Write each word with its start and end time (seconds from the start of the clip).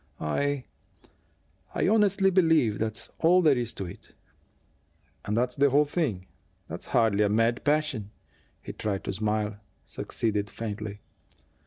I 0.19 0.65
I 1.75 1.87
honestly 1.87 2.31
believe 2.31 2.79
that's 2.79 3.11
all 3.19 3.43
there 3.43 3.55
is 3.55 3.71
to 3.75 3.85
it." 3.85 4.15
"If 5.27 5.35
that's 5.35 5.55
the 5.55 5.69
whole 5.69 5.85
thing, 5.85 6.25
that's 6.67 6.87
hardly 6.87 7.23
a 7.23 7.29
mad 7.29 7.63
passion." 7.63 8.09
He 8.63 8.73
tried 8.73 9.03
to 9.03 9.13
smile; 9.13 9.59
succeeded 9.85 10.49
faintly. 10.49 11.01